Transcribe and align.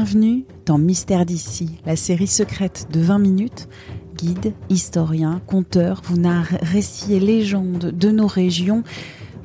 Bienvenue 0.00 0.44
dans 0.64 0.78
Mystère 0.78 1.26
d'ici, 1.26 1.80
la 1.84 1.96
série 1.96 2.28
secrète 2.28 2.86
de 2.92 3.00
20 3.00 3.18
minutes. 3.18 3.68
Guide, 4.16 4.54
historien, 4.68 5.42
conteur 5.44 6.02
vous 6.04 6.16
narre 6.16 6.56
récits 6.62 7.14
et 7.14 7.18
légendes 7.18 7.90
de 7.90 8.10
nos 8.12 8.28
régions. 8.28 8.84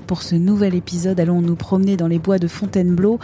Pour 0.06 0.22
ce 0.22 0.36
nouvel 0.36 0.76
épisode, 0.76 1.20
allons 1.20 1.42
nous 1.42 1.56
promener 1.56 1.98
dans 1.98 2.06
les 2.06 2.20
bois 2.20 2.38
de 2.38 2.48
Fontainebleau 2.48 3.18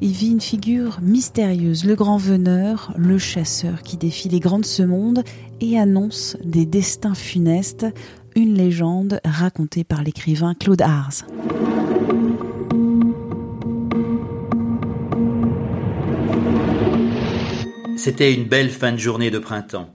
et 0.00 0.08
vit 0.08 0.32
une 0.32 0.40
figure 0.40 0.98
mystérieuse, 1.00 1.84
le 1.84 1.94
grand 1.94 2.16
veneur, 2.16 2.92
le 2.96 3.16
chasseur 3.16 3.84
qui 3.84 3.96
défie 3.96 4.28
les 4.28 4.40
grands 4.40 4.58
de 4.58 4.84
monde 4.84 5.22
et 5.60 5.78
annonce 5.78 6.36
des 6.44 6.66
destins 6.66 7.14
funestes, 7.14 7.86
une 8.34 8.54
légende 8.54 9.20
racontée 9.24 9.84
par 9.84 10.02
l'écrivain 10.02 10.54
Claude 10.54 10.82
Ars. 10.82 11.26
C'était 18.04 18.34
une 18.34 18.46
belle 18.46 18.70
fin 18.70 18.90
de 18.90 18.96
journée 18.96 19.30
de 19.30 19.38
printemps. 19.38 19.94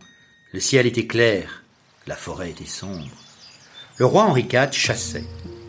Le 0.54 0.62
ciel 0.62 0.88
était 0.88 1.08
clair, 1.08 1.64
la 2.08 2.16
forêt 2.16 2.52
était 2.52 2.64
sombre. 2.64 3.04
Le 3.98 4.06
roi 4.06 4.24
Henri 4.24 4.44
IV 4.50 4.72
chassait. 4.72 5.26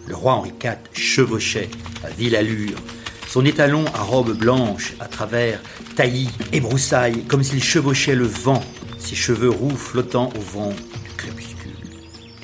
Le 0.06 0.14
roi 0.14 0.34
Henri 0.34 0.53
IV 0.62 0.77
chevauchait 0.92 1.69
à 2.05 2.11
vive 2.11 2.36
allure, 2.36 2.78
son 3.27 3.44
étalon 3.44 3.84
à 3.92 4.03
robe 4.03 4.39
blanche 4.39 4.94
à 5.00 5.06
travers 5.06 5.61
taillis 5.97 6.31
et 6.53 6.61
broussailles, 6.61 7.25
comme 7.25 7.42
s'il 7.42 7.61
chevauchait 7.61 8.14
le 8.14 8.28
vent, 8.28 8.62
ses 9.00 9.16
cheveux 9.16 9.50
roux 9.50 9.77
flottant 9.77 10.33
au 10.36 10.41
vent 10.41 10.70
du 10.70 11.11
crépuscule. 11.16 11.72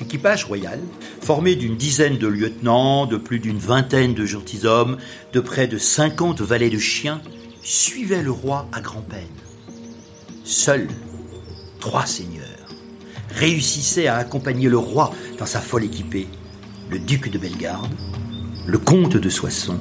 L'équipage 0.01 0.43
royal, 0.43 0.81
formé 1.21 1.55
d'une 1.55 1.77
dizaine 1.77 2.17
de 2.17 2.27
lieutenants, 2.27 3.05
de 3.05 3.15
plus 3.15 3.39
d'une 3.39 3.59
vingtaine 3.59 4.13
de 4.13 4.25
gentilshommes, 4.25 4.97
de 5.31 5.39
près 5.39 5.67
de 5.67 5.77
cinquante 5.77 6.41
valets 6.41 6.69
de 6.69 6.79
chiens, 6.79 7.21
suivait 7.63 8.23
le 8.23 8.31
roi 8.31 8.67
à 8.73 8.81
grand-peine. 8.81 9.44
Seuls 10.45 10.87
trois 11.79 12.05
seigneurs 12.05 12.45
réussissaient 13.31 14.05
à 14.05 14.17
accompagner 14.17 14.69
le 14.69 14.77
roi 14.77 15.11
dans 15.39 15.47
sa 15.47 15.59
folle 15.59 15.85
équipée. 15.85 16.27
Le 16.87 16.99
duc 16.99 17.31
de 17.31 17.39
Bellegarde, 17.39 17.91
le 18.67 18.77
comte 18.77 19.17
de 19.17 19.29
Soissons 19.29 19.79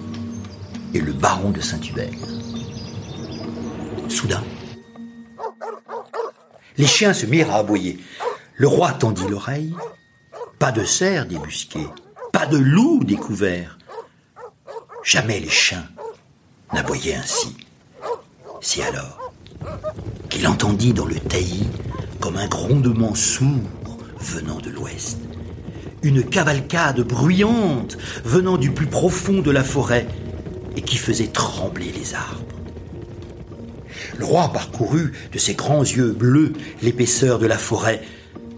et 0.95 1.03
le 1.03 1.13
baron 1.13 1.51
de 1.51 1.61
Saint-Hubert. 1.61 2.09
Soudain, 4.09 4.43
les 6.79 6.87
chiens 6.87 7.13
se 7.13 7.27
mirent 7.27 7.51
à 7.51 7.57
aboyer. 7.57 8.03
Le 8.57 8.67
roi 8.67 8.93
tendit 8.93 9.29
l'oreille. 9.29 9.75
Pas 10.59 10.73
de 10.73 10.85
cerf 10.85 11.27
débusqué, 11.27 11.87
pas 12.33 12.47
de 12.47 12.57
loup 12.57 13.05
découvert. 13.05 13.79
Jamais 15.03 15.41
les 15.41 15.51
chiens 15.51 15.87
n'aboyaient 16.73 17.17
ainsi. 17.17 17.55
Si 18.63 18.83
alors 18.83 19.25
qu'il 20.35 20.49
entendit 20.49 20.93
dans 20.93 21.07
le 21.07 21.15
taillis, 21.15 21.69
comme 22.19 22.37
un 22.37 22.49
grondement 22.49 23.15
sourd 23.15 23.47
venant 24.19 24.59
de 24.59 24.69
l'ouest, 24.69 25.21
une 26.03 26.25
cavalcade 26.25 27.01
bruyante 27.03 27.97
venant 28.25 28.57
du 28.57 28.73
plus 28.73 28.89
profond 28.89 29.43
de 29.43 29.53
la 29.53 29.63
forêt 29.63 30.09
et 30.77 30.83
qui 30.83 30.97
faisait 30.97 31.29
trembler 31.29 31.93
les 31.97 32.15
arbres. 32.15 32.41
Le 34.19 34.25
roi 34.25 34.53
parcourut 34.53 35.13
de 35.33 35.39
ses 35.39 35.55
grands 35.55 35.85
yeux 35.85 36.11
bleus 36.11 36.53
l'épaisseur 36.83 37.39
de 37.39 37.47
la 37.47 37.59
forêt. 37.59 38.03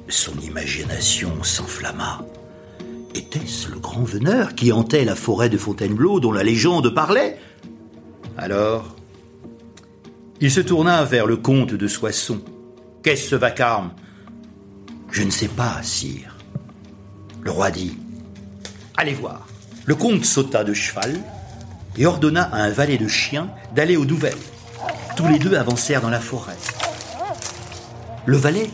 Son 0.09 0.32
imagination 0.41 1.42
s'enflamma. 1.42 2.25
Était-ce 3.15 3.70
le 3.70 3.78
grand 3.78 4.04
veneur 4.04 4.54
qui 4.54 4.72
hantait 4.72 5.04
la 5.04 5.15
forêt 5.15 5.50
de 5.50 5.59
Fontainebleau 5.59 6.20
dont 6.20 6.32
la 6.32 6.42
légende 6.42 6.94
parlait? 6.94 7.38
Alors, 8.38 8.96
il 10.41 10.50
se 10.50 10.60
tourna 10.60 11.04
vers 11.04 11.26
le 11.26 11.36
comte 11.36 11.74
de 11.74 11.88
Soissons. 11.88 12.42
Qu'est-ce 13.02 13.28
ce 13.28 13.36
vacarme? 13.36 13.92
Je 15.10 15.22
ne 15.22 15.30
sais 15.30 15.48
pas, 15.48 15.82
sire. 15.82 16.36
Le 17.42 17.50
roi 17.50 17.70
dit 17.70 17.97
Allez 18.97 19.14
voir. 19.14 19.47
Le 19.86 19.94
comte 19.94 20.24
sauta 20.24 20.64
de 20.64 20.74
cheval 20.74 21.20
et 21.97 22.06
ordonna 22.06 22.42
à 22.52 22.62
un 22.62 22.70
valet 22.70 22.98
de 22.98 23.08
chiens 23.08 23.48
d'aller 23.74 23.97
aux 23.97 24.04
nouvelles. 24.04 24.34
Tous 25.16 25.28
les 25.28 25.38
deux 25.38 25.54
avancèrent 25.54 26.02
dans 26.02 26.10
la 26.10 26.20
forêt. 26.20 26.56
Le 28.26 28.36
valet 28.36 28.68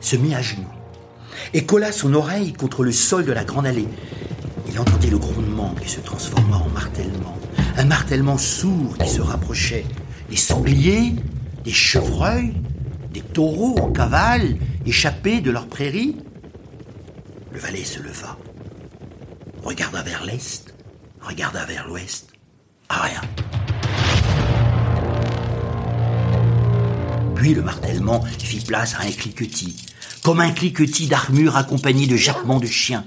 se 0.00 0.16
mit 0.16 0.34
à 0.34 0.42
genoux 0.42 0.68
et 1.54 1.64
colla 1.64 1.90
son 1.90 2.14
oreille 2.14 2.52
contre 2.52 2.84
le 2.84 2.92
sol 2.92 3.24
de 3.24 3.32
la 3.32 3.44
grande 3.44 3.66
allée. 3.66 3.88
Il 4.68 4.78
entendit 4.78 5.10
le 5.10 5.18
grondement 5.18 5.74
qui 5.82 5.88
se 5.88 6.00
transforma 6.00 6.56
en 6.56 6.68
martèlement, 6.68 7.36
un 7.76 7.84
martèlement 7.84 8.38
sourd 8.38 8.96
qui 8.98 9.08
se 9.08 9.22
rapprochait. 9.22 9.86
Des 10.28 10.36
sangliers, 10.36 11.14
des 11.64 11.72
chevreuils, 11.72 12.54
des 13.12 13.20
taureaux 13.20 13.78
en 13.80 13.92
cavale 13.92 14.56
échappés 14.84 15.40
de 15.40 15.50
leur 15.50 15.68
prairie. 15.68 16.16
Le 17.52 17.58
valet 17.58 17.84
se 17.84 18.00
leva, 18.00 18.36
regarda 19.62 20.02
vers 20.02 20.24
l'est, 20.24 20.74
regarda 21.20 21.64
vers 21.64 21.86
l'ouest. 21.86 22.32
Ah 22.88 23.02
rien. 23.02 23.20
Puis 27.34 27.54
le 27.54 27.62
martèlement 27.62 28.22
fit 28.22 28.60
place 28.60 28.94
à 28.94 29.02
un 29.02 29.10
cliquetis, 29.10 29.86
comme 30.22 30.40
un 30.40 30.50
cliquetis 30.50 31.06
d'armure 31.06 31.56
accompagné 31.56 32.06
de 32.06 32.16
jappements 32.16 32.60
de 32.60 32.66
chiens. 32.66 33.04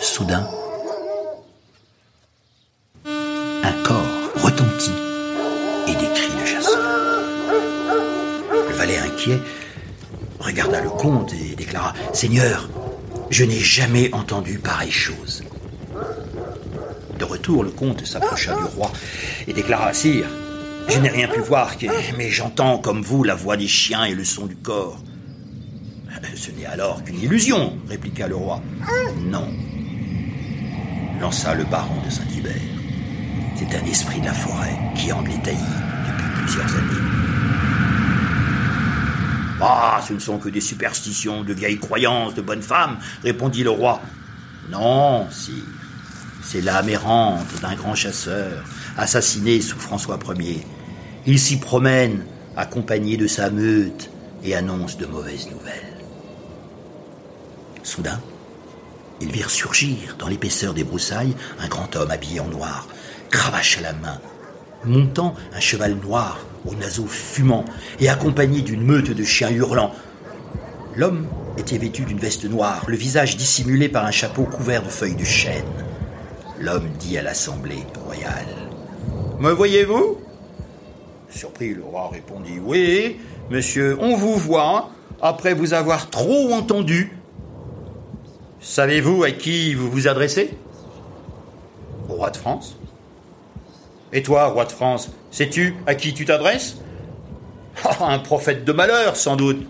Soudain, 0.00 0.48
le 10.96 11.02
comte 11.02 11.34
et 11.34 11.54
déclara 11.54 11.92
Seigneur, 12.12 12.68
je 13.30 13.44
n'ai 13.44 13.58
jamais 13.58 14.12
entendu 14.14 14.58
pareille 14.58 14.90
chose. 14.90 15.42
De 17.18 17.24
retour, 17.24 17.64
le 17.64 17.70
comte 17.70 18.04
s'approcha 18.06 18.54
du 18.56 18.64
roi 18.64 18.90
et 19.46 19.52
déclara 19.52 19.92
Sire, 19.92 20.26
je 20.88 20.98
n'ai 20.98 21.10
rien 21.10 21.28
pu 21.28 21.40
voir, 21.40 21.72
mais 22.16 22.30
j'entends 22.30 22.78
comme 22.78 23.02
vous 23.02 23.24
la 23.24 23.34
voix 23.34 23.56
des 23.56 23.66
chiens 23.66 24.04
et 24.04 24.14
le 24.14 24.24
son 24.24 24.46
du 24.46 24.56
corps. 24.56 24.98
Ce 26.34 26.50
n'est 26.50 26.66
alors 26.66 27.02
qu'une 27.04 27.20
illusion, 27.20 27.76
répliqua 27.88 28.28
le 28.28 28.36
roi. 28.36 28.60
Non, 29.18 29.48
lança 31.20 31.54
le 31.54 31.64
baron 31.64 32.00
de 32.04 32.10
Saint-Hubert. 32.10 32.54
C'est 33.56 33.76
un 33.76 33.84
esprit 33.86 34.20
de 34.20 34.26
la 34.26 34.34
forêt 34.34 34.76
qui 34.94 35.12
hante 35.12 35.28
les 35.28 35.40
taillis 35.40 35.58
depuis 36.06 36.42
plusieurs 36.42 36.74
années. 36.76 37.35
Ah, 39.60 40.02
ce 40.06 40.12
ne 40.12 40.18
sont 40.18 40.38
que 40.38 40.48
des 40.48 40.60
superstitions, 40.60 41.42
de 41.42 41.54
vieilles 41.54 41.78
croyances, 41.78 42.34
de 42.34 42.42
bonnes 42.42 42.62
femmes, 42.62 42.98
répondit 43.22 43.62
le 43.62 43.70
roi. 43.70 44.02
Non, 44.70 45.26
sire, 45.30 45.54
c'est 46.42 46.60
l'âme 46.60 46.88
errante 46.88 47.60
d'un 47.62 47.74
grand 47.74 47.94
chasseur, 47.94 48.64
assassiné 48.96 49.60
sous 49.60 49.78
François 49.78 50.18
Ier. 50.38 50.66
Il 51.26 51.38
s'y 51.38 51.58
promène, 51.58 52.24
accompagné 52.56 53.16
de 53.16 53.26
sa 53.26 53.50
meute, 53.50 54.10
et 54.44 54.54
annonce 54.54 54.98
de 54.98 55.06
mauvaises 55.06 55.50
nouvelles. 55.50 55.96
Soudain, 57.82 58.20
ils 59.20 59.32
virent 59.32 59.50
surgir 59.50 60.16
dans 60.18 60.28
l'épaisseur 60.28 60.74
des 60.74 60.84
broussailles 60.84 61.34
un 61.58 61.68
grand 61.68 61.96
homme 61.96 62.10
habillé 62.10 62.40
en 62.40 62.48
noir, 62.48 62.86
cravache 63.30 63.78
à 63.78 63.80
la 63.80 63.92
main, 63.94 64.20
montant 64.84 65.34
un 65.54 65.60
cheval 65.60 65.94
noir 65.94 66.38
aux 66.66 66.74
naseaux 66.74 67.06
fumants 67.06 67.64
et 68.00 68.08
accompagné 68.08 68.62
d'une 68.62 68.82
meute 68.82 69.10
de 69.10 69.24
chiens 69.24 69.50
hurlants. 69.50 69.92
L'homme 70.94 71.26
était 71.58 71.78
vêtu 71.78 72.02
d'une 72.02 72.18
veste 72.18 72.44
noire, 72.44 72.84
le 72.86 72.96
visage 72.96 73.36
dissimulé 73.36 73.88
par 73.88 74.04
un 74.04 74.10
chapeau 74.10 74.44
couvert 74.44 74.82
de 74.82 74.88
feuilles 74.88 75.14
de 75.16 75.24
chêne. 75.24 75.64
L'homme 76.58 76.88
dit 76.98 77.18
à 77.18 77.22
l'assemblée 77.22 77.84
royale 78.04 78.46
Me 79.38 79.50
voyez-vous? 79.52 80.18
Surpris, 81.28 81.74
le 81.74 81.84
roi 81.84 82.08
répondit 82.12 82.58
Oui, 82.62 83.18
monsieur, 83.50 83.96
on 84.00 84.16
vous 84.16 84.36
voit. 84.36 84.90
après 85.20 85.54
vous 85.54 85.74
avoir 85.74 86.08
trop 86.10 86.52
entendu. 86.52 87.12
Savez-vous 88.60 89.22
à 89.22 89.30
qui 89.30 89.74
vous 89.74 89.90
vous 89.90 90.08
adressez? 90.08 90.56
Au 92.08 92.14
roi 92.14 92.30
de 92.30 92.36
France 92.36 92.76
Et 94.16 94.22
toi, 94.22 94.46
roi 94.46 94.64
de 94.64 94.72
France, 94.72 95.10
sais-tu 95.30 95.76
à 95.86 95.94
qui 95.94 96.14
tu 96.14 96.24
t'adresses 96.24 96.78
ah, 97.84 97.98
Un 98.00 98.18
prophète 98.18 98.64
de 98.64 98.72
malheur, 98.72 99.14
sans 99.14 99.36
doute. 99.36 99.68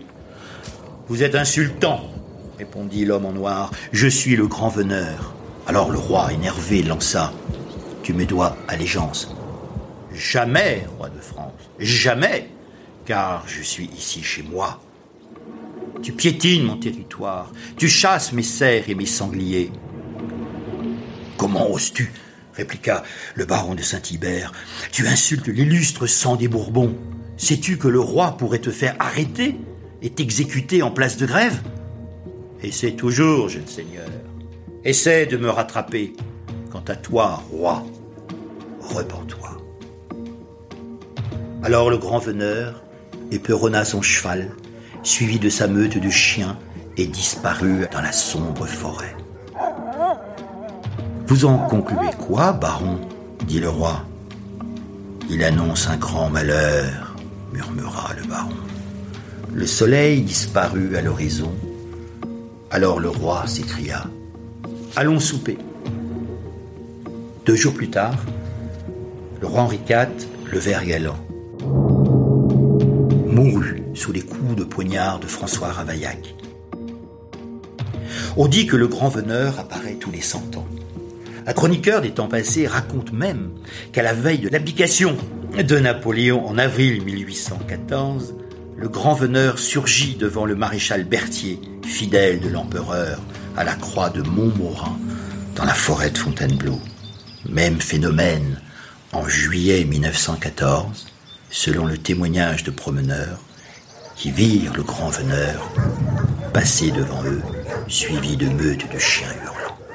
Vous 1.09 1.21
êtes 1.21 1.35
insultant, 1.35 2.09
répondit 2.57 3.03
l'homme 3.03 3.25
en 3.25 3.33
noir. 3.33 3.71
Je 3.91 4.07
suis 4.07 4.37
le 4.37 4.47
grand 4.47 4.69
veneur. 4.69 5.33
Alors 5.67 5.91
le 5.91 5.97
roi, 5.97 6.31
énervé, 6.31 6.81
lança. 6.81 7.33
Tu 8.03 8.13
me 8.13 8.25
dois 8.25 8.55
allégeance. 8.69 9.35
Jamais, 10.13 10.85
roi 10.97 11.09
de 11.09 11.19
France, 11.19 11.51
jamais, 11.77 12.49
car 13.05 13.43
je 13.47 13.61
suis 13.61 13.89
ici 13.97 14.23
chez 14.23 14.43
moi. 14.43 14.79
Tu 16.01 16.13
piétines 16.13 16.63
mon 16.63 16.77
territoire, 16.77 17.51
tu 17.75 17.89
chasses 17.89 18.31
mes 18.31 18.43
cerfs 18.43 18.89
et 18.89 18.95
mes 18.95 19.05
sangliers. 19.05 19.73
Comment 21.35 21.69
oses-tu 21.69 22.13
répliqua 22.57 23.03
le 23.35 23.45
baron 23.45 23.75
de 23.75 23.81
Saint-Hibert. 23.81 24.51
Tu 24.91 25.07
insultes 25.07 25.47
l'illustre 25.47 26.07
sang 26.07 26.35
des 26.35 26.47
Bourbons. 26.47 26.95
Sais-tu 27.37 27.77
que 27.77 27.87
le 27.87 27.99
roi 27.99 28.35
pourrait 28.37 28.59
te 28.59 28.71
faire 28.71 28.95
arrêter 28.99 29.55
et 30.01 30.09
t'exécuter 30.09 30.81
en 30.81 30.91
place 30.91 31.17
de 31.17 31.25
grève? 31.25 31.61
Essaie 32.63 32.93
toujours, 32.93 33.49
jeune 33.49 33.67
seigneur. 33.67 34.09
Essaie 34.83 35.27
de 35.27 35.37
me 35.37 35.49
rattraper. 35.49 36.13
Quant 36.71 36.83
à 36.87 36.95
toi, 36.95 37.43
roi, 37.51 37.85
repens-toi. 38.81 39.57
Alors 41.63 41.89
le 41.89 41.97
grand 41.97 42.19
veneur 42.19 42.83
éperonna 43.31 43.85
son 43.85 44.01
cheval, 44.01 44.51
suivi 45.03 45.39
de 45.39 45.49
sa 45.49 45.67
meute 45.67 45.97
de 45.97 46.09
chiens, 46.09 46.57
et 46.97 47.05
disparut 47.05 47.85
dans 47.91 48.01
la 48.01 48.11
sombre 48.11 48.65
forêt. 48.65 49.15
Vous 51.27 51.43
en 51.43 51.57
concluez 51.57 52.11
quoi, 52.17 52.53
baron 52.53 53.01
dit 53.45 53.59
le 53.59 53.67
roi. 53.67 54.05
Il 55.29 55.43
annonce 55.43 55.89
un 55.89 55.97
grand 55.97 56.29
malheur, 56.29 57.15
murmura 57.51 58.11
le 58.19 58.25
baron. 58.27 58.55
Le 59.53 59.65
soleil 59.65 60.21
disparut 60.21 60.95
à 60.95 61.01
l'horizon. 61.01 61.51
Alors 62.71 63.01
le 63.01 63.09
roi 63.09 63.45
s'écria 63.45 64.05
Allons 64.95 65.19
souper. 65.19 65.57
Deux 67.45 67.55
jours 67.55 67.73
plus 67.73 67.89
tard, 67.89 68.15
le 69.41 69.47
roi 69.47 69.63
Henri 69.63 69.79
IV, 69.87 70.07
le 70.49 70.59
vert 70.59 70.85
galant, 70.85 71.19
mourut 73.25 73.83
sous 73.93 74.13
les 74.13 74.21
coups 74.21 74.55
de 74.55 74.63
poignard 74.63 75.19
de 75.19 75.27
François 75.27 75.73
Ravaillac. 75.73 76.35
On 78.37 78.47
dit 78.47 78.65
que 78.65 78.77
le 78.77 78.87
grand 78.87 79.09
veneur 79.09 79.59
apparaît 79.59 79.95
tous 79.95 80.11
les 80.11 80.21
cent 80.21 80.55
ans. 80.55 80.67
Un 81.47 81.53
chroniqueur 81.53 82.01
des 82.01 82.11
temps 82.11 82.27
passés 82.27 82.67
raconte 82.67 83.13
même 83.13 83.51
qu'à 83.93 84.03
la 84.03 84.13
veille 84.13 84.39
de 84.39 84.49
l'abdication 84.49 85.15
de 85.57 85.79
Napoléon 85.79 86.45
en 86.45 86.57
avril 86.57 87.01
1814, 87.05 88.35
le 88.75 88.89
grand 88.89 89.13
veneur 89.13 89.57
surgit 89.57 90.15
devant 90.15 90.43
le 90.43 90.55
maréchal 90.55 91.05
Berthier, 91.05 91.61
fidèle 91.85 92.41
de 92.41 92.49
l'empereur, 92.49 93.21
à 93.55 93.63
la 93.63 93.75
croix 93.75 94.09
de 94.09 94.21
Montmorin, 94.23 94.99
dans 95.55 95.63
la 95.63 95.73
forêt 95.73 96.09
de 96.09 96.17
Fontainebleau. 96.17 96.81
Même 97.47 97.79
phénomène 97.79 98.59
en 99.13 99.25
juillet 99.25 99.85
1914, 99.85 101.07
selon 101.49 101.85
le 101.85 101.97
témoignage 101.97 102.65
de 102.65 102.71
promeneurs 102.71 103.39
qui 104.17 104.31
virent 104.31 104.73
le 104.75 104.83
grand 104.83 105.09
veneur 105.09 105.71
passer 106.53 106.91
devant 106.91 107.23
eux, 107.23 107.41
suivi 107.87 108.35
de 108.35 108.49
meutes 108.49 108.91
de 108.91 108.99
chiens 108.99 109.33
hurlants. 109.45 109.86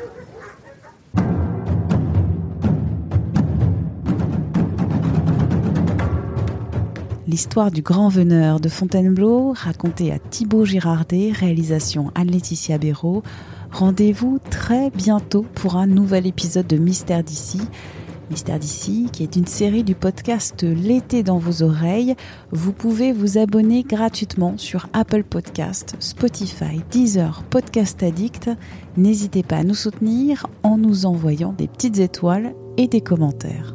L'histoire 7.33 7.71
du 7.71 7.81
grand 7.81 8.11
veneur 8.11 8.61
de 8.61 8.69
Fontainebleau, 8.69 9.55
racontée 9.57 10.13
à 10.13 10.19
Thibaut 10.19 10.67
Girardet, 10.67 11.33
réalisation 11.33 12.11
Anne-Laetitia 12.15 12.77
Béraud. 12.77 13.23
Rendez-vous 13.71 14.39
très 14.51 14.91
bientôt 14.91 15.47
pour 15.55 15.77
un 15.77 15.87
nouvel 15.87 16.27
épisode 16.27 16.67
de 16.67 16.77
Mystère 16.77 17.25
d'ici. 17.25 17.63
Mystère 18.29 18.59
d'ici, 18.59 19.09
qui 19.11 19.23
est 19.23 19.37
une 19.37 19.47
série 19.47 19.83
du 19.83 19.95
podcast 19.95 20.63
L'été 20.63 21.23
dans 21.23 21.39
vos 21.39 21.63
oreilles. 21.63 22.17
Vous 22.51 22.75
pouvez 22.75 23.15
vous 23.15 23.39
abonner 23.39 23.83
gratuitement 23.83 24.59
sur 24.59 24.89
Apple 24.93 25.25
Podcast, 25.25 25.97
Spotify, 26.01 26.83
Deezer, 26.91 27.45
Podcast 27.45 28.03
Addict. 28.03 28.51
N'hésitez 28.99 29.43
pas 29.43 29.57
à 29.57 29.65
nous 29.65 29.73
soutenir 29.73 30.49
en 30.63 30.77
nous 30.77 31.07
envoyant 31.07 31.55
des 31.55 31.67
petites 31.67 31.99
étoiles 31.99 32.53
et 32.77 32.89
des 32.89 33.01
commentaires. 33.01 33.75